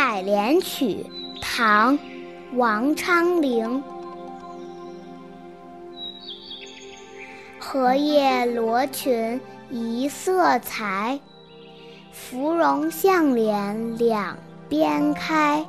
[0.00, 1.04] 采莲曲》
[1.42, 1.98] 唐·
[2.54, 3.84] 王昌龄。
[7.58, 9.38] 荷叶罗裙
[9.68, 11.20] 一色裁，
[12.12, 14.38] 芙蓉向脸两
[14.70, 15.62] 边开。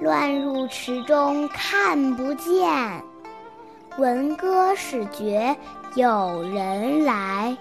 [0.00, 3.02] 乱入池中看不见，
[3.98, 5.56] 闻歌始觉
[5.96, 7.56] 有人来。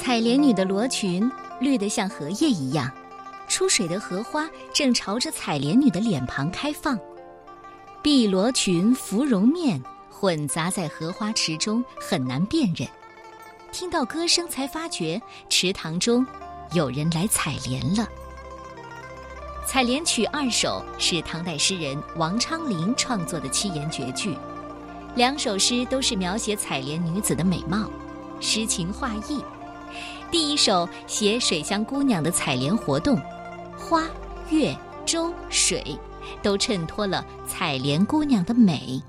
[0.00, 2.90] 采莲女的罗裙绿得像荷叶一样，
[3.48, 6.98] 出水的荷花正朝着采莲女的脸庞开放。
[8.00, 9.78] 碧罗裙、芙蓉面
[10.08, 12.88] 混杂在荷花池中，很难辨认。
[13.72, 16.26] 听到歌声，才发觉池塘中
[16.72, 18.08] 有人来采莲了。
[19.66, 24.34] 《采莲曲》二首是唐代诗人王昌龄创作的七言绝句，
[25.14, 27.90] 两首诗都是描写采莲女子的美貌，
[28.40, 29.44] 诗情画意。
[30.30, 33.20] 第一首写水乡姑娘的采莲活动，
[33.76, 34.04] 花、
[34.50, 35.84] 月、舟、水，
[36.42, 39.02] 都衬托了采莲姑娘的美。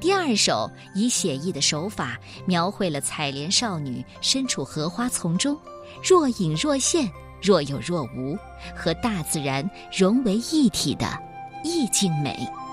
[0.00, 5.58] 第二首以写意的手法描绘了采莲少女身处荷花丛中，
[6.02, 8.36] 若隐若现，若有若无，
[8.76, 11.06] 和大自然融为一体的
[11.62, 12.46] 意境美。《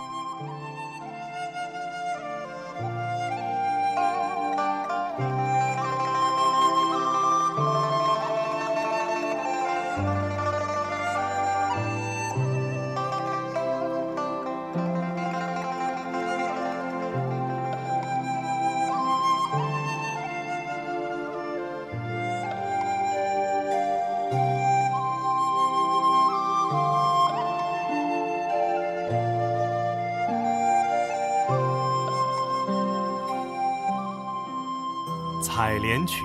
[35.41, 36.23] 采莲曲》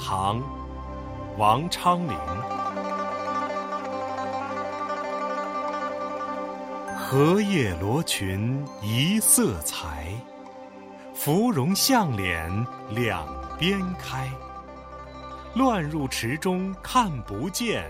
[0.00, 0.38] 唐·
[1.36, 2.16] 王昌龄。
[6.96, 10.12] 荷叶罗裙一色裁，
[11.14, 13.26] 芙蓉向脸两
[13.58, 14.30] 边开。
[15.54, 17.84] 乱入池中看不见，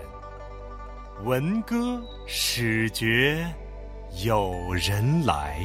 [1.23, 3.45] 闻歌始觉
[4.23, 5.59] 有人来。